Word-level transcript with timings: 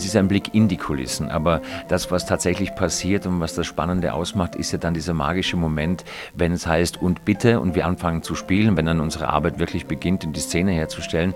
Es 0.00 0.06
ist 0.06 0.16
ein 0.16 0.28
Blick 0.28 0.54
in 0.54 0.66
die 0.66 0.78
Kulissen, 0.78 1.28
aber 1.28 1.60
das, 1.88 2.10
was 2.10 2.24
tatsächlich 2.24 2.74
passiert 2.74 3.26
und 3.26 3.38
was 3.40 3.54
das 3.54 3.66
Spannende 3.66 4.14
ausmacht, 4.14 4.56
ist 4.56 4.72
ja 4.72 4.78
dann 4.78 4.94
dieser 4.94 5.12
magische 5.12 5.58
Moment, 5.58 6.06
wenn 6.32 6.52
es 6.52 6.66
heißt 6.66 7.02
und 7.02 7.26
bitte 7.26 7.60
und 7.60 7.74
wir 7.74 7.84
anfangen 7.84 8.22
zu 8.22 8.34
spielen, 8.34 8.78
wenn 8.78 8.86
dann 8.86 9.00
unsere 9.00 9.28
Arbeit 9.28 9.58
wirklich 9.58 9.84
beginnt, 9.84 10.24
um 10.24 10.32
die 10.32 10.40
Szene 10.40 10.72
herzustellen, 10.72 11.34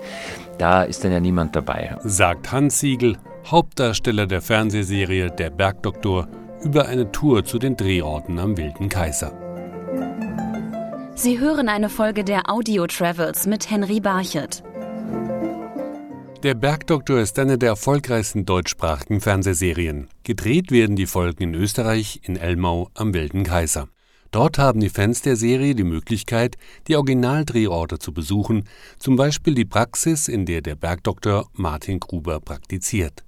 da 0.57 0.81
ist 0.81 1.03
dann 1.03 1.11
ja 1.11 1.19
niemand 1.19 1.55
dabei. 1.55 1.95
Sagt 2.03 2.51
Hans 2.51 2.79
Siegel, 2.79 3.17
Hauptdarsteller 3.45 4.25
der 4.25 4.41
Fernsehserie 4.41 5.29
Der 5.29 5.51
Bergdoktor, 5.51 6.27
über 6.63 6.87
eine 6.87 7.11
Tour 7.11 7.45
zu 7.45 7.59
den 7.59 7.77
Drehorten 7.77 8.39
am 8.39 8.57
Wilden 8.57 8.89
Kaiser. 8.89 9.31
Sie 11.13 11.37
hören 11.37 11.69
eine 11.69 11.89
Folge 11.89 12.23
der 12.23 12.49
Audio 12.49 12.87
Travels 12.87 13.45
mit 13.45 13.69
Henry 13.69 13.99
Barchet. 13.99 14.64
Der 16.45 16.53
Bergdoktor 16.53 17.21
ist 17.21 17.39
eine 17.39 17.57
der 17.57 17.69
erfolgreichsten 17.69 18.45
deutschsprachigen 18.45 19.19
Fernsehserien. 19.19 20.09
Gedreht 20.21 20.69
werden 20.69 20.95
die 20.95 21.07
Folgen 21.07 21.41
in 21.41 21.55
Österreich, 21.55 22.19
in 22.21 22.35
Elmau 22.35 22.91
am 22.93 23.15
Wilden 23.15 23.43
Kaiser. 23.43 23.87
Dort 24.29 24.59
haben 24.59 24.79
die 24.79 24.89
Fans 24.89 25.23
der 25.23 25.37
Serie 25.37 25.73
die 25.73 25.83
Möglichkeit, 25.83 26.57
die 26.87 26.97
Originaldrehorte 26.97 27.97
zu 27.97 28.13
besuchen, 28.13 28.65
zum 28.99 29.15
Beispiel 29.15 29.55
die 29.55 29.65
Praxis, 29.65 30.27
in 30.27 30.45
der 30.45 30.61
der 30.61 30.75
Bergdoktor 30.75 31.49
Martin 31.53 31.99
Gruber 31.99 32.39
praktiziert. 32.39 33.23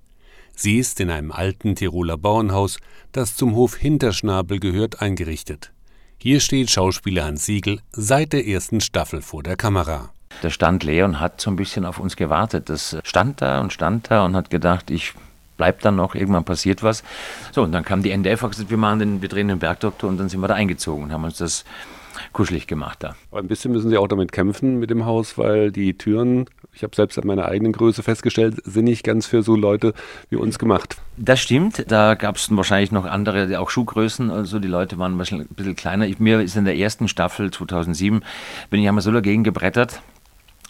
Sie 0.56 0.78
ist 0.78 1.00
in 1.00 1.10
einem 1.10 1.32
alten 1.32 1.74
Tiroler 1.74 2.20
Bauernhaus, 2.20 2.78
das 3.14 3.36
zum 3.36 3.56
Hof 3.56 3.78
Hinterschnabel 3.78 4.60
gehört, 4.60 5.02
eingerichtet. 5.02 5.74
Hier 6.20 6.40
steht 6.40 6.70
Schauspieler 6.70 7.26
Hans 7.26 7.48
Siegel 7.48 7.80
seit 7.92 8.32
der 8.32 8.46
ersten 8.46 8.80
Staffel 8.80 9.24
vor 9.24 9.42
der 9.42 9.56
Kamera. 9.56 10.14
Der 10.44 10.50
stand 10.50 10.84
leer 10.84 11.06
und 11.06 11.20
hat 11.20 11.42
so 11.42 11.50
ein 11.50 11.56
bisschen 11.56 11.86
auf 11.86 12.00
uns 12.00 12.16
gewartet. 12.16 12.70
Das 12.70 12.98
stand 13.04 13.42
da 13.42 13.62
und 13.62 13.74
stand 13.74 14.12
da 14.12 14.26
und 14.26 14.36
hat 14.36 14.50
gedacht, 14.50 14.92
ich 14.92 15.14
bleib 15.58 15.82
dann 15.82 15.96
noch, 15.96 16.16
irgendwann 16.16 16.44
passiert 16.44 16.84
was. 16.84 17.04
So, 17.52 17.64
und 17.64 17.72
dann 17.72 17.84
kam 17.84 18.04
die 18.04 18.12
NDF 18.12 18.44
und 18.44 18.52
gesagt, 18.52 18.70
wir 18.70 18.78
machen 18.78 19.00
den, 19.00 19.22
wir 19.22 19.30
drehen 19.30 19.48
den 19.48 19.60
Bergdoktor 19.60 20.10
und 20.10 20.18
dann 20.18 20.30
sind 20.30 20.40
wir 20.40 20.48
da 20.48 20.54
eingezogen 20.54 21.06
und 21.06 21.12
haben 21.12 21.24
uns 21.24 21.38
das 21.38 21.66
kuschelig 22.34 22.68
gemacht 22.68 23.00
da. 23.02 23.16
Aber 23.32 23.40
ein 23.40 23.48
bisschen 23.48 23.72
müssen 23.72 23.90
Sie 23.90 23.98
auch 23.98 24.08
damit 24.08 24.32
kämpfen 24.32 24.80
mit 24.80 24.90
dem 24.90 25.06
Haus, 25.06 25.38
weil 25.38 25.72
die 25.72 25.98
Türen, 25.98 26.46
ich 26.74 26.84
habe 26.84 26.96
selbst 26.96 27.18
an 27.18 27.28
meiner 27.28 27.46
eigenen 27.46 27.74
Größe 27.74 28.04
festgestellt, 28.04 28.62
sind 28.64 28.86
nicht 28.86 29.04
ganz 29.04 29.26
für 29.26 29.44
so 29.44 29.56
Leute 29.56 29.94
wie 30.30 30.36
uns 30.36 30.60
gemacht. 30.60 30.98
Das 31.18 31.40
stimmt, 31.40 31.92
da 31.92 32.16
gab 32.16 32.36
es 32.36 32.56
wahrscheinlich 32.56 32.92
noch 32.92 33.06
andere, 33.06 33.60
auch 33.60 33.70
Schuhgrößen, 33.70 34.30
also 34.30 34.60
die 34.60 34.68
Leute 34.68 35.00
waren 35.00 35.20
ein 35.20 35.48
bisschen 35.56 35.76
kleiner. 35.76 36.08
Ich, 36.08 36.20
mir 36.20 36.42
ist 36.42 36.56
in 36.56 36.66
der 36.66 36.78
ersten 36.78 37.08
Staffel 37.08 37.52
2007, 37.52 38.24
bin 38.70 38.82
ich 38.82 38.88
einmal 38.88 39.02
so 39.02 39.12
dagegen 39.12 39.44
gebrettert, 39.44 40.02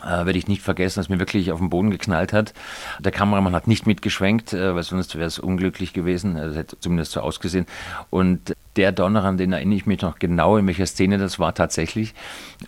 äh, 0.03 0.25
werde 0.25 0.37
ich 0.37 0.47
nicht 0.47 0.61
vergessen, 0.61 0.99
dass 0.99 1.09
mir 1.09 1.19
wirklich 1.19 1.51
auf 1.51 1.59
den 1.59 1.69
Boden 1.69 1.89
geknallt 1.89 2.33
hat. 2.33 2.53
Der 2.99 3.11
Kameramann 3.11 3.55
hat 3.55 3.67
nicht 3.67 3.87
mitgeschwenkt, 3.87 4.53
äh, 4.53 4.75
weil 4.75 4.83
sonst 4.83 5.15
wäre 5.15 5.25
es 5.25 5.39
unglücklich 5.39 5.93
gewesen. 5.93 6.37
Es 6.37 6.55
hätte 6.55 6.79
zumindest 6.79 7.13
so 7.13 7.21
ausgesehen. 7.21 7.65
Und 8.09 8.55
der 8.75 8.91
Donner, 8.91 9.23
an 9.23 9.37
den 9.37 9.53
erinnere 9.53 9.77
ich 9.77 9.85
mich 9.85 10.01
noch 10.01 10.19
genau, 10.19 10.57
in 10.57 10.67
welcher 10.67 10.85
Szene 10.85 11.17
das 11.17 11.39
war 11.39 11.53
tatsächlich. 11.55 12.13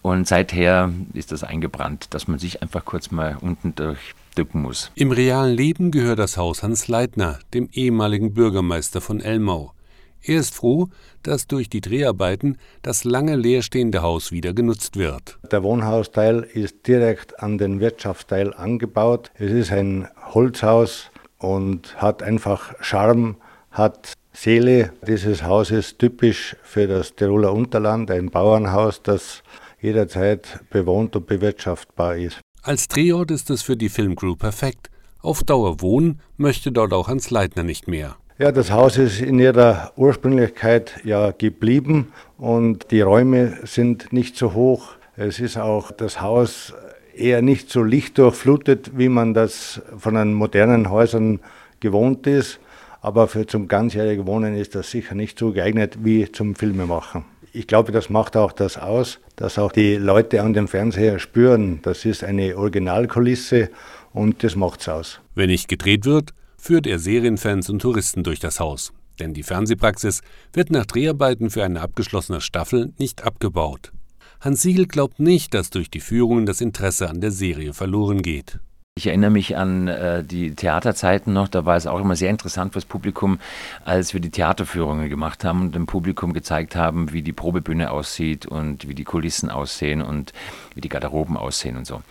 Und 0.01 0.27
seither 0.27 0.91
ist 1.13 1.31
das 1.31 1.43
eingebrannt, 1.43 2.13
dass 2.13 2.27
man 2.27 2.39
sich 2.39 2.61
einfach 2.61 2.85
kurz 2.85 3.11
mal 3.11 3.37
unten 3.39 3.75
durchdücken 3.75 4.61
muss. 4.61 4.91
Im 4.95 5.11
realen 5.11 5.55
Leben 5.55 5.91
gehört 5.91 6.19
das 6.19 6.37
Haus 6.37 6.63
Hans 6.63 6.87
Leitner, 6.87 7.39
dem 7.53 7.69
ehemaligen 7.71 8.33
Bürgermeister 8.33 9.01
von 9.01 9.21
Elmau. 9.21 9.73
Er 10.21 10.39
ist 10.39 10.53
froh, 10.53 10.89
dass 11.23 11.47
durch 11.47 11.69
die 11.69 11.81
Dreharbeiten 11.81 12.57
das 12.81 13.03
lange 13.03 13.35
leerstehende 13.35 14.01
Haus 14.01 14.31
wieder 14.31 14.53
genutzt 14.53 14.97
wird. 14.97 15.39
Der 15.51 15.63
Wohnhausteil 15.63 16.41
ist 16.53 16.87
direkt 16.87 17.41
an 17.41 17.57
den 17.57 17.79
Wirtschaftsteil 17.79 18.53
angebaut. 18.53 19.31
Es 19.35 19.51
ist 19.51 19.71
ein 19.71 20.07
Holzhaus 20.33 21.09
und 21.37 21.95
hat 22.01 22.21
einfach 22.21 22.73
Charme, 22.81 23.37
hat 23.71 24.13
Seele. 24.33 24.93
Dieses 25.07 25.43
Haus 25.43 25.71
ist 25.71 25.99
typisch 25.99 26.55
für 26.63 26.87
das 26.87 27.15
Tiroler 27.15 27.53
Unterland, 27.53 28.11
ein 28.11 28.29
Bauernhaus, 28.29 29.01
das 29.01 29.43
jederzeit 29.81 30.59
bewohnt 30.69 31.15
und 31.15 31.27
bewirtschaftbar 31.27 32.17
ist. 32.17 32.39
Als 32.61 32.87
Drehort 32.89 33.31
ist 33.31 33.49
es 33.49 33.61
für 33.61 33.77
die 33.77 33.89
Filmcrew 33.89 34.35
perfekt. 34.35 34.89
Auf 35.21 35.43
Dauer 35.43 35.81
wohnen 35.81 36.21
möchte 36.37 36.71
dort 36.71 36.93
auch 36.93 37.07
Hans 37.07 37.29
Leitner 37.29 37.63
nicht 37.63 37.87
mehr. 37.87 38.17
Ja, 38.41 38.53
das 38.53 38.71
Haus 38.71 38.97
ist 38.97 39.19
in 39.19 39.37
ihrer 39.37 39.91
Ursprünglichkeit 39.97 41.01
ja 41.03 41.31
geblieben 41.31 42.13
und 42.37 42.89
die 42.89 43.01
Räume 43.01 43.57
sind 43.63 44.13
nicht 44.13 44.37
so 44.37 44.53
hoch. 44.53 44.93
Es 45.17 45.41
ist 45.41 45.57
auch 45.57 45.91
das 45.91 46.21
Haus 46.21 46.73
eher 47.13 47.41
nicht 47.41 47.69
so 47.69 47.83
lichtdurchflutet, 47.83 48.97
wie 48.97 49.09
man 49.09 49.33
das 49.33 49.81
von 49.97 50.13
den 50.13 50.33
modernen 50.33 50.89
Häusern 50.89 51.41
gewohnt 51.81 52.27
ist. 52.27 52.61
Aber 53.01 53.27
für 53.27 53.45
zum 53.45 53.67
ganzjährigen 53.67 54.25
Wohnen 54.25 54.55
ist 54.55 54.73
das 54.73 54.89
sicher 54.89 55.15
nicht 55.15 55.37
so 55.37 55.51
geeignet 55.51 55.97
wie 56.05 56.31
zum 56.31 56.55
Filmemachen. 56.55 57.25
Ich 57.51 57.67
glaube, 57.67 57.91
das 57.91 58.09
macht 58.09 58.37
auch 58.37 58.53
das 58.53 58.77
aus, 58.77 59.19
dass 59.35 59.59
auch 59.59 59.73
die 59.73 59.95
Leute 59.95 60.41
an 60.43 60.53
dem 60.53 60.69
Fernseher 60.69 61.19
spüren, 61.19 61.79
das 61.81 62.05
ist 62.05 62.23
eine 62.23 62.55
Originalkulisse 62.55 63.69
und 64.13 64.45
das 64.45 64.55
macht's 64.55 64.87
aus. 64.87 65.19
Wenn 65.35 65.49
nicht 65.49 65.67
gedreht 65.67 66.05
wird, 66.05 66.33
führt 66.59 66.85
er 66.85 66.99
Serienfans 66.99 67.69
und 67.69 67.81
Touristen 67.81 68.23
durch 68.23 68.39
das 68.39 68.59
Haus. 68.59 68.93
Denn 69.19 69.33
die 69.33 69.43
Fernsehpraxis 69.43 70.21
wird 70.53 70.69
nach 70.69 70.85
Dreharbeiten 70.85 71.49
für 71.49 71.63
eine 71.63 71.81
abgeschlossene 71.81 72.41
Staffel 72.41 72.93
nicht 72.97 73.23
abgebaut. 73.23 73.91
Hans 74.39 74.61
Siegel 74.61 74.85
glaubt 74.85 75.19
nicht, 75.19 75.53
dass 75.53 75.69
durch 75.69 75.89
die 75.89 75.99
Führungen 75.99 76.45
das 76.45 76.61
Interesse 76.61 77.09
an 77.09 77.19
der 77.19 77.31
Serie 77.31 77.73
verloren 77.73 78.21
geht. 78.21 78.59
Ich 78.99 79.07
erinnere 79.07 79.29
mich 79.29 79.55
an 79.55 79.87
äh, 79.87 80.25
die 80.25 80.55
Theaterzeiten 80.55 81.31
noch, 81.31 81.47
da 81.47 81.63
war 81.63 81.77
es 81.77 81.87
auch 81.87 82.01
immer 82.01 82.17
sehr 82.17 82.29
interessant 82.29 82.73
fürs 82.73 82.83
Publikum, 82.83 83.39
als 83.85 84.13
wir 84.13 84.19
die 84.19 84.29
Theaterführungen 84.29 85.07
gemacht 85.07 85.45
haben 85.45 85.61
und 85.61 85.73
dem 85.73 85.85
Publikum 85.85 86.33
gezeigt 86.33 86.75
haben, 86.75 87.13
wie 87.13 87.21
die 87.21 87.31
Probebühne 87.31 87.91
aussieht 87.91 88.45
und 88.45 88.89
wie 88.89 88.95
die 88.95 89.05
Kulissen 89.05 89.51
aussehen 89.51 90.01
und 90.01 90.33
wie 90.75 90.81
die 90.81 90.89
Garderoben 90.89 91.37
aussehen 91.37 91.77
und 91.77 91.87
so. 91.87 92.01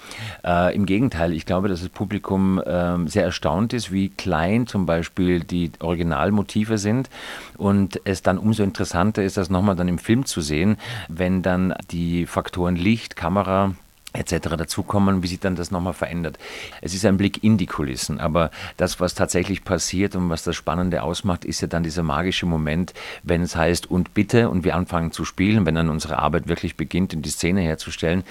Äh, 0.43 0.75
Im 0.75 0.87
Gegenteil, 0.87 1.35
ich 1.35 1.45
glaube, 1.45 1.69
dass 1.69 1.81
das 1.81 1.91
Publikum 1.91 2.59
äh, 2.59 3.07
sehr 3.07 3.25
erstaunt 3.25 3.75
ist, 3.75 3.93
wie 3.93 4.09
klein 4.09 4.67
zum 4.67 4.87
Beispiel 4.87 5.41
die 5.41 5.71
Originalmotive 5.81 6.79
sind 6.79 7.11
und 7.59 8.01
es 8.05 8.23
dann 8.23 8.39
umso 8.39 8.63
interessanter 8.63 9.23
ist, 9.23 9.37
das 9.37 9.51
nochmal 9.51 9.77
dann 9.77 9.89
im 9.89 9.99
Film 9.99 10.25
zu 10.25 10.41
sehen, 10.41 10.79
wenn 11.09 11.43
dann 11.43 11.75
die 11.91 12.25
Faktoren 12.25 12.77
Licht, 12.77 13.15
Kamera, 13.15 13.75
etc. 14.19 14.57
dazukommen, 14.57 15.23
wie 15.23 15.29
sich 15.29 15.41
dann 15.41 15.57
das 15.57 15.71
nochmal 15.71 15.93
verändert. 15.93 16.39
Es 16.81 16.95
ist 16.95 17.05
ein 17.05 17.17
Blick 17.17 17.43
in 17.45 17.57
die 17.57 17.67
Kulissen, 17.67 18.21
aber 18.21 18.51
das, 18.77 19.01
was 19.01 19.15
tatsächlich 19.15 19.65
passiert 19.65 20.17
und 20.17 20.29
was 20.31 20.43
das 20.43 20.57
Spannende 20.57 21.03
ausmacht, 21.03 21.45
ist 21.45 21.61
ja 21.61 21.69
dann 21.69 21.83
dieser 21.83 22.03
magische 22.03 22.47
Moment, 22.47 22.95
wenn 23.23 23.43
es 23.43 23.57
heißt 23.57 23.91
und 23.91 24.15
bitte 24.15 24.49
und 24.49 24.65
wir 24.65 24.75
anfangen 24.75 25.13
zu 25.13 25.25
spielen, 25.25 25.67
wenn 25.67 25.75
dann 25.75 25.89
unsere 25.89 26.19
Arbeit 26.19 26.49
wirklich 26.49 26.77
beginnt, 26.77 27.13
in 27.13 27.23
die 27.23 27.31
Szene 27.31 27.61
herzustellen, 27.61 28.25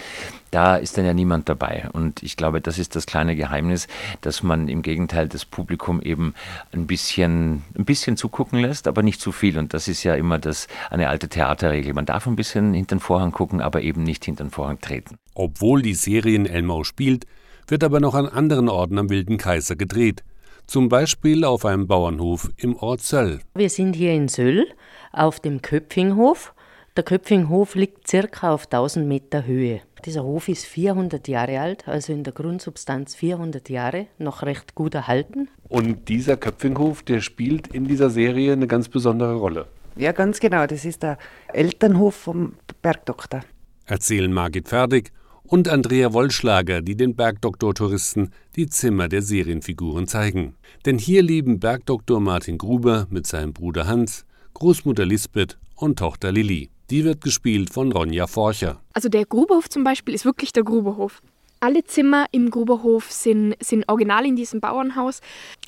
da 0.52 0.76
ist 0.78 0.98
dann 0.98 1.06
ja 1.06 1.14
niemand 1.14 1.50
dabei. 1.50 1.90
Und 1.92 2.24
ich 2.24 2.38
glaube, 2.38 2.62
das 2.62 2.80
ist 2.80 2.96
das 2.96 3.06
kleine 3.06 3.36
Geheimnis, 3.36 3.88
dass 4.22 4.44
man 4.44 4.68
im 4.68 4.82
Gegenteil 4.82 5.28
das 5.28 5.46
Publikum 5.46 6.02
eben 6.02 6.34
ein 6.72 6.88
bisschen, 6.88 7.64
ein 7.78 7.86
bisschen 7.86 8.18
zugucken 8.18 8.60
lässt, 8.60 8.88
aber 8.88 9.04
nicht 9.04 9.22
zu 9.22 9.32
viel. 9.32 9.58
Und 9.58 9.74
das 9.74 9.88
ist 9.88 10.04
ja 10.04 10.16
immer 10.16 10.40
das, 10.40 10.68
eine 10.90 11.10
alte 11.10 11.28
Theaterregel. 11.28 11.94
Man 11.94 12.06
darf 12.06 12.28
ein 12.28 12.36
bisschen 12.36 12.74
hinter 12.74 12.96
den 12.96 13.02
Vorhang 13.02 13.32
gucken, 13.32 13.62
aber 13.62 13.82
eben 13.82 14.04
nicht 14.04 14.26
hinter 14.26 14.46
den 14.46 14.52
Vorhang 14.52 14.80
treten. 14.80 15.18
Obwohl 15.40 15.84
die 15.84 15.94
Serie 15.94 16.36
in 16.36 16.48
Elmau 16.48 16.84
spielt, 16.84 17.28
wird 17.68 17.84
aber 17.84 18.00
noch 18.00 18.16
an 18.16 18.26
anderen 18.26 18.70
Orten 18.70 18.98
am 18.98 19.12
Wilden 19.12 19.38
Kaiser 19.38 19.76
gedreht. 19.76 20.24
Zum 20.66 20.90
Beispiel 20.90 21.44
auf 21.44 21.64
einem 21.64 21.86
Bauernhof 21.86 22.50
im 22.58 22.76
Ort 22.76 23.02
Söll. 23.02 23.42
Wir 23.54 23.70
sind 23.70 23.96
hier 23.96 24.14
in 24.14 24.30
Söll 24.30 24.66
auf 25.12 25.40
dem 25.40 25.62
Köpfinghof. 25.62 26.56
Der 26.96 27.04
Köpfinghof 27.04 27.76
liegt 27.76 28.08
circa 28.08 28.52
auf 28.52 28.64
1000 28.64 29.08
Meter 29.08 29.46
Höhe. 29.46 29.82
Dieser 30.06 30.24
Hof 30.24 30.50
ist 30.50 30.66
400 30.66 31.28
Jahre 31.28 31.60
alt, 31.60 31.88
also 31.88 32.14
in 32.14 32.24
der 32.24 32.34
Grundsubstanz 32.34 33.14
400 33.14 33.70
Jahre, 33.70 34.08
noch 34.18 34.42
recht 34.42 34.74
gut 34.74 34.96
erhalten. 34.96 35.50
Und 35.70 36.10
dieser 36.10 36.38
Köpfinghof, 36.38 37.04
der 37.04 37.22
spielt 37.22 37.68
in 37.68 37.86
dieser 37.86 38.10
Serie 38.10 38.54
eine 38.54 38.66
ganz 38.66 38.90
besondere 38.90 39.36
Rolle. 39.36 39.68
Ja, 39.98 40.14
ganz 40.14 40.40
genau. 40.40 40.66
Das 40.66 40.84
ist 40.84 41.04
der 41.04 41.20
Elternhof 41.54 42.16
vom 42.16 42.54
Bergdoktor. 42.82 43.42
Erzählen 43.86 44.34
Margit 44.34 44.68
Ferdig 44.68 45.12
und 45.48 45.70
Andrea 45.70 46.14
Wollschlager, 46.14 46.82
die 46.82 46.96
den 46.96 47.16
Bergdoktor-Touristen 47.16 48.32
die 48.56 48.68
Zimmer 48.68 49.08
der 49.08 49.22
Serienfiguren 49.22 50.08
zeigen. 50.08 50.56
Denn 50.86 50.98
hier 50.98 51.24
leben 51.24 51.60
Bergdoktor 51.60 52.20
Martin 52.20 52.58
Gruber 52.58 53.08
mit 53.10 53.26
seinem 53.26 53.54
Bruder 53.54 53.88
Hans, 53.88 54.26
Großmutter 54.54 55.06
Lisbeth 55.06 55.58
und 55.76 56.00
Tochter 56.00 56.32
Lilly. 56.32 56.70
Die 56.90 57.04
wird 57.04 57.22
gespielt 57.22 57.74
von 57.74 57.92
Ronja 57.92 58.28
Forcher. 58.28 58.82
Also 58.94 59.10
der 59.10 59.26
Gruberhof 59.26 59.70
zum 59.70 59.84
Beispiel 59.84 60.14
ist 60.14 60.26
wirklich 60.26 60.54
der 60.54 60.64
Gruberhof. 60.64 61.22
Alle 61.60 61.84
Zimmer 61.84 62.26
im 62.32 62.50
Gruberhof 62.50 63.12
sind, 63.12 63.56
sind 63.60 63.88
original 63.88 64.26
in 64.26 64.36
diesem 64.36 64.60
Bauernhaus. 64.60 65.22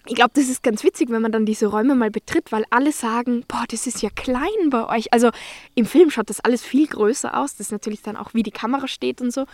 Ich 0.06 0.16
glaube, 0.16 0.32
das 0.34 0.50
ist 0.50 0.64
ganz 0.64 0.84
witzig, 0.84 1.10
wenn 1.10 1.22
man 1.22 1.32
dann 1.32 1.46
diese 1.46 1.68
Räume 1.68 1.96
mal 1.96 2.12
betritt, 2.12 2.52
weil 2.52 2.66
alle 2.70 2.92
sagen, 2.92 3.44
boah, 3.48 3.66
das 3.70 3.88
ist 3.88 4.02
ja 4.02 4.10
klein 4.10 4.70
bei 4.70 4.88
euch. 4.88 5.12
Also 5.14 5.30
im 5.76 5.86
Film 5.86 6.10
schaut 6.10 6.30
das 6.30 6.40
alles 6.40 6.64
viel 6.64 6.88
größer 6.88 7.38
aus. 7.38 7.56
Das 7.56 7.68
ist 7.68 7.72
natürlich 7.72 8.02
dann 8.02 8.18
auch, 8.18 8.34
wie 8.34 8.44
die 8.44 8.52
Kamera 8.52 8.88
steht 8.88 9.22
und 9.22 9.32
so. 9.32 9.46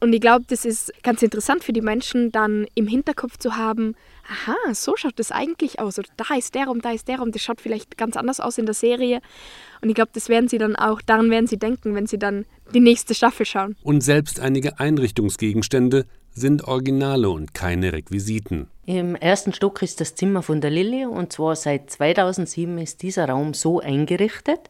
Und 0.00 0.14
ich 0.14 0.20
glaube, 0.20 0.44
das 0.48 0.64
ist 0.64 0.92
ganz 1.02 1.22
interessant 1.22 1.62
für 1.62 1.74
die 1.74 1.82
Menschen, 1.82 2.32
dann 2.32 2.66
im 2.74 2.86
Hinterkopf 2.86 3.36
zu 3.36 3.56
haben, 3.56 3.94
aha, 4.30 4.74
so 4.74 4.96
schaut 4.96 5.18
das 5.18 5.32
eigentlich 5.32 5.80
aus. 5.80 5.98
Oder 5.98 6.08
da 6.16 6.34
ist 6.36 6.54
der 6.54 6.66
Raum, 6.66 6.80
da 6.80 6.92
ist 6.92 7.08
der 7.08 7.18
Raum. 7.18 7.32
Das 7.32 7.42
schaut 7.42 7.60
vielleicht 7.60 7.98
ganz 7.98 8.16
anders 8.16 8.40
aus 8.40 8.58
in 8.58 8.66
der 8.66 8.74
Serie. 8.74 9.20
Und 9.82 9.88
ich 9.88 9.94
glaube, 9.94 10.10
das 10.14 10.28
werden 10.28 10.48
sie 10.48 10.58
dann 10.58 10.76
auch, 10.76 11.02
daran 11.02 11.30
werden 11.30 11.46
sie 11.46 11.58
denken, 11.58 11.94
wenn 11.94 12.06
sie 12.06 12.18
dann 12.18 12.46
die 12.72 12.80
nächste 12.80 13.14
Staffel 13.14 13.46
schauen. 13.46 13.76
Und 13.82 14.02
selbst 14.02 14.40
einige 14.40 14.78
Einrichtungsgegenstände 14.78 16.06
sind 16.32 16.64
Originale 16.64 17.28
und 17.28 17.54
keine 17.54 17.92
Requisiten. 17.92 18.68
Im 18.86 19.14
ersten 19.16 19.52
Stock 19.52 19.82
ist 19.82 20.00
das 20.00 20.14
Zimmer 20.14 20.42
von 20.42 20.60
der 20.60 20.70
Lilly 20.70 21.04
und 21.04 21.32
zwar 21.32 21.56
seit 21.56 21.90
2007 21.90 22.78
ist 22.78 23.02
dieser 23.02 23.28
Raum 23.28 23.52
so 23.54 23.80
eingerichtet. 23.80 24.60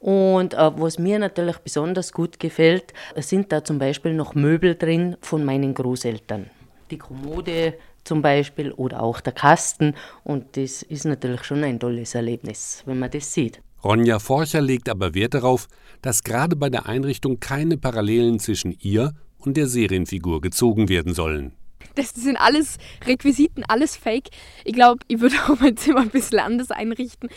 Und 0.00 0.54
äh, 0.54 0.70
was 0.76 0.98
mir 0.98 1.18
natürlich 1.18 1.58
besonders 1.58 2.12
gut 2.12 2.38
gefällt, 2.38 2.92
sind 3.16 3.52
da 3.52 3.64
zum 3.64 3.78
Beispiel 3.78 4.14
noch 4.14 4.34
Möbel 4.34 4.74
drin 4.74 5.16
von 5.20 5.44
meinen 5.44 5.74
Großeltern. 5.74 6.50
Die 6.90 6.98
Kommode 6.98 7.74
zum 8.08 8.22
Beispiel 8.22 8.72
oder 8.72 9.02
auch 9.02 9.20
der 9.20 9.34
Kasten 9.34 9.94
und 10.24 10.56
das 10.56 10.82
ist 10.82 11.04
natürlich 11.04 11.44
schon 11.44 11.62
ein 11.62 11.78
tolles 11.78 12.14
Erlebnis, 12.14 12.82
wenn 12.86 12.98
man 12.98 13.10
das 13.10 13.32
sieht. 13.32 13.60
Ronja 13.84 14.18
Forcher 14.18 14.62
legt 14.62 14.88
aber 14.88 15.14
Wert 15.14 15.34
darauf, 15.34 15.68
dass 16.02 16.24
gerade 16.24 16.56
bei 16.56 16.70
der 16.70 16.86
Einrichtung 16.86 17.38
keine 17.38 17.76
Parallelen 17.76 18.40
zwischen 18.40 18.76
ihr 18.80 19.12
und 19.38 19.56
der 19.56 19.68
Serienfigur 19.68 20.40
gezogen 20.40 20.88
werden 20.88 21.14
sollen. 21.14 21.52
Das 21.94 22.10
sind 22.10 22.36
alles 22.36 22.78
Requisiten, 23.06 23.62
alles 23.68 23.96
Fake. 23.96 24.30
Ich 24.64 24.72
glaube, 24.72 25.00
ich 25.06 25.20
würde 25.20 25.36
auch 25.48 25.60
mein 25.60 25.76
Zimmer 25.76 26.00
ein 26.00 26.10
bisschen 26.10 26.38
anders 26.38 26.70
einrichten. 26.70 27.28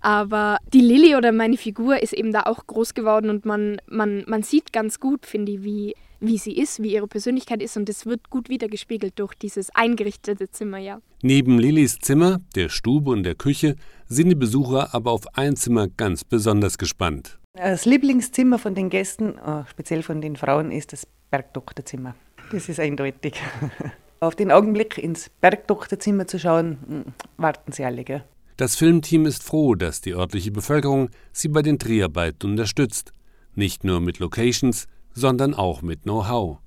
Aber 0.00 0.58
die 0.72 0.80
Lilly 0.80 1.16
oder 1.16 1.32
meine 1.32 1.56
Figur 1.56 2.02
ist 2.02 2.12
eben 2.12 2.32
da 2.32 2.42
auch 2.44 2.66
groß 2.66 2.94
geworden 2.94 3.28
und 3.30 3.44
man, 3.44 3.80
man, 3.86 4.24
man 4.26 4.42
sieht 4.42 4.72
ganz 4.72 5.00
gut, 5.00 5.26
finde 5.26 5.52
ich, 5.52 5.62
wie, 5.64 5.94
wie 6.26 6.38
sie 6.38 6.56
ist, 6.56 6.82
wie 6.82 6.94
ihre 6.94 7.06
Persönlichkeit 7.06 7.62
ist 7.62 7.76
und 7.76 7.88
es 7.88 8.06
wird 8.06 8.30
gut 8.30 8.48
wiedergespiegelt 8.48 9.18
durch 9.18 9.34
dieses 9.34 9.70
eingerichtete 9.74 10.50
Zimmer, 10.50 10.78
ja. 10.78 11.00
Neben 11.22 11.58
Lillys 11.58 11.98
Zimmer, 11.98 12.40
der 12.54 12.68
Stube 12.68 13.10
und 13.10 13.22
der 13.22 13.34
Küche 13.34 13.76
sind 14.06 14.28
die 14.28 14.34
Besucher 14.34 14.94
aber 14.94 15.12
auf 15.12 15.36
ein 15.36 15.56
Zimmer 15.56 15.88
ganz 15.88 16.24
besonders 16.24 16.78
gespannt. 16.78 17.38
Das 17.54 17.84
Lieblingszimmer 17.84 18.58
von 18.58 18.74
den 18.74 18.90
Gästen, 18.90 19.38
äh, 19.38 19.64
speziell 19.68 20.02
von 20.02 20.20
den 20.20 20.36
Frauen, 20.36 20.72
ist 20.72 20.92
das 20.92 21.06
Bergdoktorzimmer. 21.30 22.14
Das 22.50 22.68
ist 22.68 22.80
eindeutig. 22.80 23.34
Auf 24.20 24.34
den 24.34 24.50
Augenblick 24.50 24.98
ins 24.98 25.30
Bergdoktorzimmer 25.40 26.26
zu 26.26 26.38
schauen, 26.38 26.78
hm, 26.86 27.04
warten 27.36 27.72
sie 27.72 27.84
alle. 27.84 28.04
Gell? 28.04 28.24
Das 28.56 28.76
Filmteam 28.76 29.26
ist 29.26 29.42
froh, 29.42 29.74
dass 29.74 30.00
die 30.00 30.14
örtliche 30.14 30.50
Bevölkerung 30.50 31.10
sie 31.32 31.48
bei 31.48 31.62
den 31.62 31.78
Dreharbeiten 31.78 32.50
unterstützt. 32.50 33.12
Nicht 33.54 33.84
nur 33.84 34.00
mit 34.00 34.18
Locations, 34.18 34.86
sondern 35.14 35.54
auch 35.54 35.82
mit 35.82 36.02
Know-how. 36.02 36.58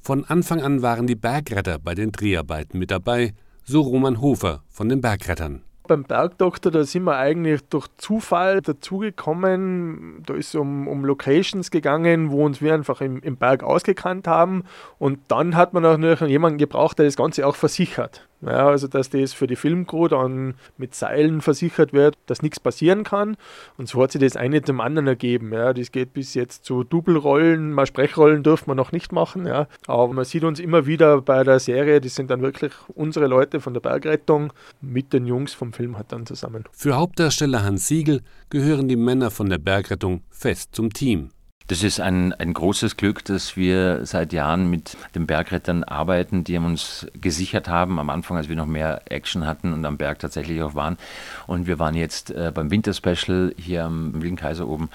Von 0.00 0.24
Anfang 0.24 0.60
an 0.62 0.82
waren 0.82 1.06
die 1.06 1.14
Bergretter 1.14 1.78
bei 1.78 1.94
den 1.94 2.10
Dreharbeiten 2.10 2.78
mit 2.78 2.90
dabei, 2.90 3.34
so 3.64 3.82
Roman 3.82 4.20
Hofer 4.20 4.62
von 4.68 4.88
den 4.88 5.00
Bergrettern 5.00 5.62
beim 5.90 6.04
Bergdoktor, 6.04 6.70
da 6.70 6.84
sind 6.84 7.02
wir 7.02 7.16
eigentlich 7.16 7.62
durch 7.68 7.88
Zufall 7.98 8.62
dazugekommen. 8.62 10.22
Da 10.24 10.34
ist 10.34 10.50
es 10.50 10.54
um, 10.54 10.86
um 10.86 11.04
Locations 11.04 11.68
gegangen, 11.72 12.30
wo 12.30 12.46
uns 12.46 12.62
wir 12.62 12.72
einfach 12.74 13.00
im, 13.00 13.18
im 13.22 13.36
Berg 13.36 13.64
ausgekannt 13.64 14.28
haben. 14.28 14.62
Und 15.00 15.18
dann 15.26 15.56
hat 15.56 15.74
man 15.74 15.84
auch 15.84 15.98
noch 15.98 16.22
jemanden 16.22 16.58
gebraucht, 16.58 17.00
der 17.00 17.06
das 17.06 17.16
Ganze 17.16 17.44
auch 17.44 17.56
versichert. 17.56 18.28
Ja, 18.42 18.68
also 18.68 18.88
dass 18.88 19.10
das 19.10 19.32
für 19.32 19.46
die 19.46 19.56
Filmcrew 19.56 20.08
dann 20.08 20.54
mit 20.78 20.94
Seilen 20.94 21.40
versichert 21.42 21.92
wird, 21.92 22.16
dass 22.26 22.42
nichts 22.42 22.58
passieren 22.58 23.04
kann. 23.04 23.36
Und 23.76 23.88
so 23.88 24.02
hat 24.02 24.12
sich 24.12 24.20
das 24.20 24.36
eine 24.36 24.60
dem 24.60 24.80
anderen 24.80 25.06
ergeben. 25.06 25.52
Ja. 25.52 25.72
Das 25.72 25.92
geht 25.92 26.12
bis 26.14 26.34
jetzt 26.34 26.64
zu 26.64 26.84
Doublrollen, 26.84 27.72
mal 27.72 27.86
Sprechrollen 27.86 28.42
dürfen 28.42 28.68
wir 28.68 28.74
noch 28.74 28.92
nicht 28.92 29.12
machen. 29.12 29.46
Ja. 29.46 29.66
Aber 29.86 30.12
man 30.12 30.24
sieht 30.24 30.44
uns 30.44 30.58
immer 30.58 30.86
wieder 30.86 31.20
bei 31.20 31.44
der 31.44 31.58
Serie, 31.58 32.00
das 32.00 32.14
sind 32.14 32.30
dann 32.30 32.40
wirklich 32.42 32.72
unsere 32.94 33.26
Leute 33.26 33.60
von 33.60 33.74
der 33.74 33.80
Bergrettung 33.80 34.52
mit 34.80 35.12
den 35.12 35.26
Jungs 35.26 35.52
vom 35.52 35.72
Film 35.72 35.96
halt 35.96 36.12
dann 36.12 36.26
zusammen. 36.26 36.64
Für 36.72 36.96
Hauptdarsteller 36.96 37.62
Hans 37.62 37.88
Siegel 37.88 38.22
gehören 38.48 38.88
die 38.88 38.96
Männer 38.96 39.30
von 39.30 39.50
der 39.50 39.58
Bergrettung 39.58 40.22
fest 40.30 40.70
zum 40.74 40.92
Team. 40.92 41.30
Das 41.70 41.84
ist 41.84 42.00
ein, 42.00 42.32
ein 42.32 42.52
großes 42.52 42.96
Glück, 42.96 43.24
dass 43.24 43.56
wir 43.56 44.04
seit 44.04 44.32
Jahren 44.32 44.70
mit 44.70 44.96
den 45.14 45.28
Bergrettern 45.28 45.84
arbeiten, 45.84 46.42
die 46.42 46.58
uns 46.58 47.06
gesichert 47.20 47.68
haben, 47.68 48.00
am 48.00 48.10
Anfang, 48.10 48.36
als 48.36 48.48
wir 48.48 48.56
noch 48.56 48.66
mehr 48.66 49.02
Action 49.04 49.46
hatten 49.46 49.72
und 49.72 49.84
am 49.84 49.96
Berg 49.96 50.18
tatsächlich 50.18 50.64
auch 50.64 50.74
waren. 50.74 50.98
Und 51.46 51.68
wir 51.68 51.78
waren 51.78 51.94
jetzt 51.94 52.32
äh, 52.32 52.50
beim 52.52 52.72
Winterspecial 52.72 53.54
hier 53.56 53.84
am 53.84 54.20
Wilden 54.20 54.34
Kaiser 54.34 54.66
oben 54.66 54.90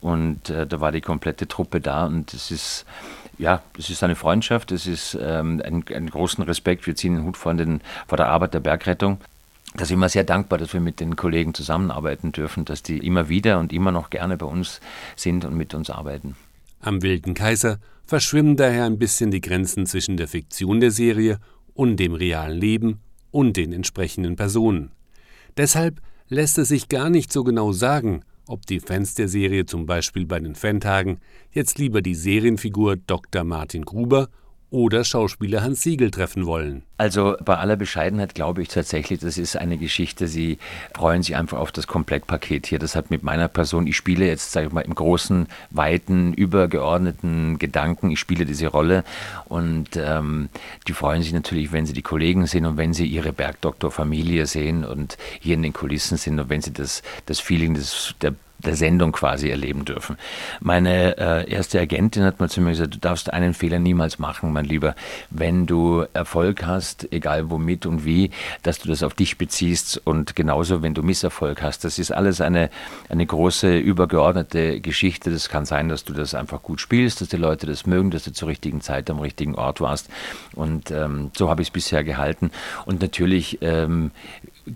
und 0.00 0.50
äh, 0.50 0.68
da 0.68 0.80
war 0.80 0.92
die 0.92 1.00
komplette 1.00 1.48
Truppe 1.48 1.80
da 1.80 2.06
und 2.06 2.32
es 2.32 2.52
ist 2.52 2.86
ja, 3.36 3.60
es 3.76 3.90
ist 3.90 4.04
eine 4.04 4.14
Freundschaft, 4.14 4.70
es 4.70 4.86
ist 4.86 5.18
ähm, 5.20 5.60
ein 5.64 6.10
großen 6.10 6.44
Respekt. 6.44 6.86
Wir 6.86 6.94
ziehen 6.94 7.14
den 7.14 7.24
Hut 7.24 7.38
vor, 7.38 7.54
den, 7.54 7.80
vor 8.06 8.18
der 8.18 8.28
Arbeit 8.28 8.54
der 8.54 8.60
Bergrettung 8.60 9.18
da 9.74 9.84
sind 9.84 10.00
wir 10.00 10.08
sehr 10.08 10.24
dankbar, 10.24 10.58
dass 10.58 10.72
wir 10.72 10.80
mit 10.80 11.00
den 11.00 11.16
Kollegen 11.16 11.54
zusammenarbeiten 11.54 12.32
dürfen, 12.32 12.64
dass 12.64 12.82
die 12.82 12.98
immer 12.98 13.28
wieder 13.28 13.60
und 13.60 13.72
immer 13.72 13.92
noch 13.92 14.10
gerne 14.10 14.36
bei 14.36 14.46
uns 14.46 14.80
sind 15.16 15.44
und 15.44 15.56
mit 15.56 15.74
uns 15.74 15.90
arbeiten. 15.90 16.36
Am 16.80 17.02
Wilden 17.02 17.34
Kaiser 17.34 17.78
verschwimmen 18.04 18.56
daher 18.56 18.84
ein 18.84 18.98
bisschen 18.98 19.30
die 19.30 19.40
Grenzen 19.40 19.86
zwischen 19.86 20.16
der 20.16 20.28
Fiktion 20.28 20.80
der 20.80 20.90
Serie 20.90 21.38
und 21.74 21.98
dem 21.98 22.14
realen 22.14 22.58
Leben 22.58 23.00
und 23.30 23.56
den 23.56 23.72
entsprechenden 23.72 24.34
Personen. 24.34 24.90
Deshalb 25.56 26.00
lässt 26.28 26.58
es 26.58 26.68
sich 26.68 26.88
gar 26.88 27.10
nicht 27.10 27.32
so 27.32 27.44
genau 27.44 27.72
sagen, 27.72 28.24
ob 28.46 28.66
die 28.66 28.80
Fans 28.80 29.14
der 29.14 29.28
Serie 29.28 29.66
zum 29.66 29.86
Beispiel 29.86 30.26
bei 30.26 30.40
den 30.40 30.56
Fantagen 30.56 31.20
jetzt 31.52 31.78
lieber 31.78 32.02
die 32.02 32.16
Serienfigur 32.16 32.96
Dr. 32.96 33.44
Martin 33.44 33.84
Gruber 33.84 34.28
oder 34.70 35.04
Schauspieler 35.04 35.62
Hans 35.62 35.82
Siegel 35.82 36.10
treffen 36.10 36.46
wollen. 36.46 36.82
Also 36.96 37.36
bei 37.44 37.56
aller 37.56 37.76
Bescheidenheit 37.76 38.34
glaube 38.34 38.62
ich 38.62 38.68
tatsächlich, 38.68 39.20
das 39.20 39.38
ist 39.38 39.56
eine 39.56 39.78
Geschichte, 39.78 40.28
sie 40.28 40.58
freuen 40.94 41.22
sich 41.22 41.34
einfach 41.34 41.58
auf 41.58 41.72
das 41.72 41.86
Komplettpaket 41.86 42.66
hier. 42.66 42.78
Das 42.78 42.94
hat 42.94 43.10
mit 43.10 43.22
meiner 43.22 43.48
Person, 43.48 43.86
ich 43.86 43.96
spiele 43.96 44.26
jetzt, 44.26 44.52
sage 44.52 44.68
ich 44.68 44.72
mal, 44.72 44.82
im 44.82 44.94
großen, 44.94 45.48
weiten, 45.70 46.34
übergeordneten 46.34 47.58
Gedanken, 47.58 48.10
ich 48.10 48.20
spiele 48.20 48.44
diese 48.44 48.68
Rolle 48.68 49.04
und 49.46 49.96
ähm, 49.96 50.50
die 50.86 50.92
freuen 50.92 51.22
sich 51.22 51.32
natürlich, 51.32 51.72
wenn 51.72 51.86
sie 51.86 51.94
die 51.94 52.02
Kollegen 52.02 52.46
sehen 52.46 52.66
und 52.66 52.76
wenn 52.76 52.92
sie 52.92 53.06
ihre 53.06 53.32
Bergdoktor-Familie 53.32 54.46
sehen 54.46 54.84
und 54.84 55.16
hier 55.40 55.54
in 55.54 55.62
den 55.62 55.72
Kulissen 55.72 56.16
sind 56.16 56.38
und 56.38 56.48
wenn 56.48 56.60
sie 56.62 56.72
das, 56.72 57.02
das 57.26 57.40
Feeling 57.40 57.74
des, 57.74 58.14
der 58.20 58.34
der 58.64 58.76
Sendung 58.76 59.12
quasi 59.12 59.48
erleben 59.48 59.84
dürfen. 59.84 60.16
Meine 60.60 61.18
äh, 61.18 61.50
erste 61.50 61.80
Agentin 61.80 62.24
hat 62.24 62.40
mal 62.40 62.48
zu 62.48 62.60
mir 62.60 62.70
gesagt, 62.70 62.94
du 62.94 62.98
darfst 62.98 63.32
einen 63.32 63.54
Fehler 63.54 63.78
niemals 63.78 64.18
machen, 64.18 64.52
mein 64.52 64.64
Lieber. 64.64 64.94
Wenn 65.30 65.66
du 65.66 66.04
Erfolg 66.12 66.64
hast, 66.64 67.12
egal 67.12 67.50
womit 67.50 67.86
und 67.86 68.04
wie, 68.04 68.30
dass 68.62 68.78
du 68.78 68.88
das 68.88 69.02
auf 69.02 69.14
dich 69.14 69.38
beziehst 69.38 70.00
und 70.04 70.36
genauso, 70.36 70.82
wenn 70.82 70.94
du 70.94 71.02
Misserfolg 71.02 71.62
hast. 71.62 71.84
Das 71.84 71.98
ist 71.98 72.10
alles 72.12 72.40
eine, 72.40 72.70
eine 73.08 73.26
große, 73.26 73.78
übergeordnete 73.78 74.80
Geschichte. 74.80 75.30
Das 75.30 75.48
kann 75.48 75.64
sein, 75.64 75.88
dass 75.88 76.04
du 76.04 76.12
das 76.12 76.34
einfach 76.34 76.62
gut 76.62 76.80
spielst, 76.80 77.20
dass 77.20 77.28
die 77.28 77.36
Leute 77.36 77.66
das 77.66 77.86
mögen, 77.86 78.10
dass 78.10 78.24
du 78.24 78.32
zur 78.32 78.48
richtigen 78.48 78.80
Zeit 78.80 79.10
am 79.10 79.18
richtigen 79.18 79.54
Ort 79.54 79.80
warst. 79.80 80.08
Und 80.54 80.90
ähm, 80.90 81.30
so 81.36 81.48
habe 81.48 81.62
ich 81.62 81.68
es 81.68 81.72
bisher 81.72 82.04
gehalten. 82.04 82.50
Und 82.86 83.00
natürlich 83.00 83.58
ähm, 83.62 84.10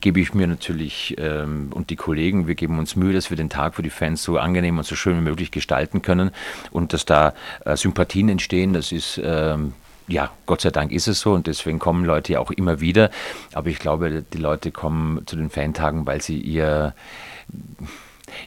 gebe 0.00 0.20
ich 0.20 0.35
mir 0.35 0.47
natürlich 0.47 1.14
ähm, 1.18 1.68
und 1.73 1.90
die 1.90 1.97
Kollegen, 1.97 2.47
wir 2.47 2.54
geben 2.54 2.78
uns 2.78 2.97
Mühe, 2.97 3.12
dass 3.12 3.30
wir 3.30 3.37
den 3.37 3.50
Tag 3.50 3.74
für 3.75 3.83
die 3.83 3.90
Fans 3.90 4.23
so 4.23 4.38
angenehm 4.38 4.78
und 4.78 4.85
so 4.85 4.97
schön 4.97 5.16
wie 5.19 5.23
möglich 5.23 5.50
gestalten 5.50 6.02
können 6.02 6.31
und 6.71 6.93
dass 6.93 7.04
da 7.04 7.35
äh, 7.64 7.76
Sympathien 7.76 8.28
entstehen. 8.28 8.73
Das 8.73 8.93
ist 8.93 9.21
ähm, 9.23 9.75
ja, 10.07 10.31
Gott 10.47 10.61
sei 10.61 10.71
Dank 10.71 10.93
ist 10.93 11.09
es 11.09 11.21
so 11.21 11.33
und 11.33 11.47
deswegen 11.47 11.78
kommen 11.78 12.04
Leute 12.04 12.35
ja 12.35 12.40
auch 12.40 12.50
immer 12.50 12.81
wieder. 12.81 13.11
Aber 13.52 13.69
ich 13.69 13.78
glaube, 13.78 14.23
die 14.33 14.38
Leute 14.38 14.71
kommen 14.71 15.26
zu 15.26 15.37
den 15.37 15.50
Fantagen, 15.50 16.07
weil 16.07 16.21
sie 16.21 16.38
ihr 16.38 16.95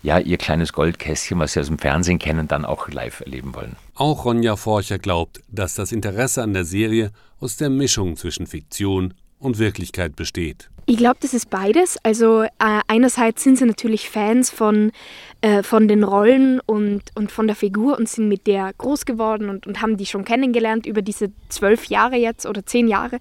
ja, 0.02 0.20
ihr 0.20 0.38
kleines 0.38 0.74
Goldkästchen, 0.74 1.40
was 1.40 1.54
sie 1.54 1.60
aus 1.60 1.68
dem 1.68 1.80
Fernsehen 1.80 2.20
kennen, 2.20 2.48
dann 2.48 2.66
auch 2.66 2.90
live 2.90 3.22
erleben 3.22 3.56
wollen. 3.56 3.76
Auch 3.96 4.26
Ronja 4.26 4.56
Forcher 4.56 5.00
glaubt, 5.00 5.42
dass 5.50 5.76
das 5.76 5.92
Interesse 5.92 6.44
an 6.44 6.54
der 6.54 6.66
Serie 6.66 7.12
aus 7.40 7.58
der 7.58 7.70
Mischung 7.70 8.18
zwischen 8.18 8.48
Fiktion 8.48 9.14
und 9.40 9.60
Wirklichkeit 9.60 10.16
besteht. 10.16 10.70
Ich 10.90 10.96
glaube, 10.96 11.18
das 11.20 11.34
ist 11.34 11.50
beides. 11.50 11.98
Also 12.04 12.44
äh, 12.44 12.50
einerseits 12.88 13.44
sind 13.44 13.58
sie 13.58 13.66
natürlich 13.66 14.10
Fans 14.10 14.50
von, 14.50 14.94
äh, 15.42 15.62
von 15.62 15.90
den 15.90 16.06
Rollen 16.06 16.62
und, 16.66 17.02
und 17.14 17.30
von 17.30 17.46
der 17.46 17.58
Figur 17.58 17.98
und 17.98 18.08
sind 18.08 18.30
mit 18.30 18.48
der 18.48 18.72
groß 18.78 19.06
geworden 19.06 19.50
und, 19.50 19.68
und 19.68 19.82
haben 19.82 19.98
die 19.98 20.06
schon 20.06 20.24
kennengelernt 20.24 20.86
über 20.86 21.02
diese 21.02 21.30
zwölf 21.50 21.86
Jahre 21.88 22.16
jetzt 22.16 22.46
oder 22.46 22.66
zehn 22.66 22.88
Jahre. 22.88 23.20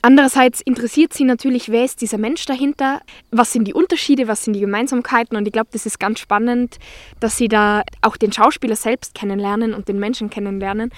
Andererseits 0.00 0.62
interessiert 0.62 1.12
sie 1.12 1.24
natürlich, 1.24 1.68
wer 1.68 1.84
ist 1.84 2.00
dieser 2.00 2.16
Mensch 2.16 2.46
dahinter, 2.46 3.02
was 3.30 3.52
sind 3.52 3.64
die 3.64 3.74
Unterschiede, 3.74 4.26
was 4.26 4.44
sind 4.44 4.54
die 4.54 4.60
Gemeinsamkeiten 4.60 5.36
und 5.36 5.46
ich 5.46 5.52
glaube, 5.52 5.68
das 5.72 5.84
ist 5.84 6.00
ganz 6.00 6.18
spannend, 6.18 6.78
dass 7.20 7.36
sie 7.36 7.48
da 7.48 7.82
auch 8.00 8.16
den 8.16 8.32
Schauspieler 8.32 8.76
selbst 8.76 9.14
kennenlernen 9.14 9.74
und 9.74 9.88
den 9.88 9.98
Menschen 9.98 10.30
kennenlernen 10.30 10.90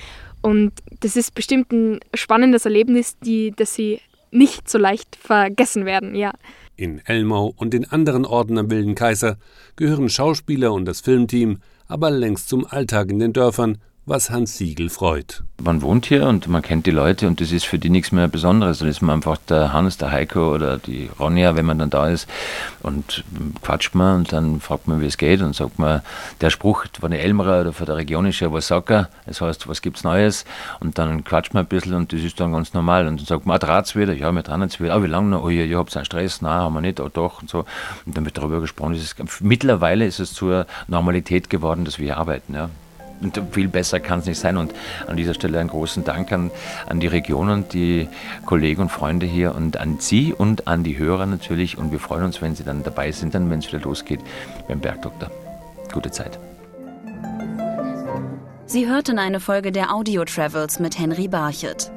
und 0.43 0.73
das 1.00 1.17
ist 1.17 1.35
bestimmt 1.35 1.73
ein 1.73 2.00
spannendes 2.14 2.64
Erlebnis, 2.64 3.19
die, 3.19 3.52
das 3.57 3.75
sie 3.75 4.00
nicht 4.30 4.68
so 4.68 4.78
leicht 4.78 5.16
vergessen 5.16 5.85
werden, 5.85 6.14
ja. 6.14 6.32
In 6.76 7.00
Elmau 7.04 7.52
und 7.56 7.75
den 7.75 7.90
anderen 7.90 8.25
Orten 8.25 8.58
am 8.58 8.70
Wilden 8.70 8.94
Kaiser 8.94 9.37
gehören 9.76 10.08
Schauspieler 10.08 10.73
und 10.73 10.85
das 10.85 11.00
Filmteam 11.00 11.58
aber 11.88 12.11
längst 12.11 12.49
zum 12.49 12.66
Alltag 12.66 13.11
in 13.11 13.18
den 13.18 13.32
Dörfern, 13.32 13.78
was 14.08 14.30
Hans 14.30 14.56
Siegel 14.56 14.88
freut. 14.88 15.42
Man 15.62 15.82
wohnt 15.82 16.06
hier 16.06 16.26
und 16.26 16.48
man 16.48 16.62
kennt 16.62 16.86
die 16.86 16.92
Leute 16.92 17.26
und 17.26 17.40
das 17.40 17.52
ist 17.52 17.66
für 17.66 17.78
die 17.78 17.90
nichts 17.90 18.12
mehr 18.12 18.28
Besonderes. 18.28 18.78
Dann 18.78 18.88
ist 18.88 19.02
man 19.02 19.16
einfach 19.16 19.36
der 19.48 19.72
Hans, 19.72 19.98
der 19.98 20.10
Heiko 20.10 20.54
oder 20.54 20.78
die 20.78 21.10
Ronja, 21.18 21.56
wenn 21.56 21.66
man 21.66 21.78
dann 21.78 21.90
da 21.90 22.08
ist 22.08 22.28
und 22.82 23.24
quatscht 23.60 23.94
man 23.94 24.18
und 24.18 24.32
dann 24.32 24.60
fragt 24.60 24.88
man, 24.88 25.00
wie 25.00 25.06
es 25.06 25.18
geht 25.18 25.42
und 25.42 25.54
sagt 25.54 25.78
man, 25.78 26.02
der 26.40 26.50
Spruch 26.50 26.86
von 26.98 27.10
der 27.10 27.22
Elmerer 27.22 27.60
oder 27.62 27.72
von 27.72 27.86
der 27.86 27.96
Region 27.96 28.26
ist 28.26 28.40
ja, 28.40 28.52
was 28.52 28.68
sagt 28.68 28.90
er? 28.90 29.08
Das 29.26 29.40
heißt, 29.40 29.68
was 29.68 29.82
gibt's 29.82 30.04
Neues? 30.04 30.44
Und 30.80 30.98
dann 30.98 31.24
quatscht 31.24 31.52
man 31.54 31.64
ein 31.64 31.68
bisschen 31.68 31.94
und 31.94 32.12
das 32.12 32.20
ist 32.20 32.40
dann 32.40 32.52
ganz 32.52 32.72
normal. 32.72 33.06
Und 33.06 33.18
dann 33.20 33.26
sagt 33.26 33.46
man, 33.46 33.56
ah, 33.56 33.58
draht's 33.58 33.94
wieder? 33.94 34.14
Ja, 34.14 34.32
wir 34.32 34.42
dran 34.42 34.62
jetzt 34.62 34.80
wieder. 34.80 34.94
Ah, 34.94 35.02
wie 35.02 35.08
lange 35.08 35.28
noch? 35.28 35.44
Oh 35.44 35.50
ja, 35.50 35.64
ihr 35.64 35.76
habt 35.76 35.94
einen 35.96 36.04
Stress? 36.04 36.40
Nein, 36.40 36.52
haben 36.52 36.74
wir 36.74 36.80
nicht. 36.80 37.00
Oh 37.00 37.10
doch 37.12 37.42
und 37.42 37.50
so. 37.50 37.64
Und 38.06 38.16
dann 38.16 38.24
wird 38.24 38.38
darüber 38.38 38.60
gesprochen. 38.60 38.94
Ist 38.94 39.16
mittlerweile 39.40 40.06
ist 40.06 40.20
es 40.20 40.32
zur 40.32 40.66
Normalität 40.86 41.50
geworden, 41.50 41.84
dass 41.84 41.98
wir 41.98 42.16
arbeiten, 42.16 42.54
ja 42.54 42.70
und 43.20 43.40
viel 43.52 43.68
besser 43.68 44.00
kann 44.00 44.20
es 44.20 44.26
nicht 44.26 44.38
sein. 44.38 44.56
Und 44.56 44.72
an 45.06 45.16
dieser 45.16 45.34
Stelle 45.34 45.58
einen 45.58 45.68
großen 45.68 46.04
Dank 46.04 46.32
an, 46.32 46.50
an 46.87 47.00
die 47.00 47.06
Region 47.06 47.48
und 47.50 47.72
die 47.72 48.08
Kollegen 48.46 48.82
und 48.82 48.88
Freunde 48.90 49.26
hier 49.26 49.54
und 49.54 49.76
an 49.78 49.96
Sie 49.98 50.32
und 50.32 50.66
an 50.66 50.84
die 50.84 50.98
Hörer 50.98 51.26
natürlich. 51.26 51.78
Und 51.78 51.92
wir 51.92 52.00
freuen 52.00 52.25
uns, 52.25 52.40
wenn 52.42 52.54
Sie 52.54 52.64
dann 52.64 52.82
dabei 52.82 53.12
sind, 53.12 53.34
dann 53.34 53.50
wenn 53.50 53.60
es 53.60 53.72
wieder 53.72 53.80
losgeht 53.80 54.20
beim 54.66 54.80
Bergdoktor. 54.80 55.30
Gute 55.92 56.10
Zeit. 56.10 56.38
Sie 58.66 58.87
hörten 58.87 59.18
eine 59.18 59.40
Folge 59.40 59.72
der 59.72 59.94
Audio 59.94 60.25
Travels 60.25 60.78
mit 60.78 60.98
Henry 60.98 61.26
Barchet. 61.26 61.90